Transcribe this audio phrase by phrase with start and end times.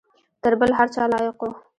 [0.43, 1.49] تر بل هر چا لایق وو.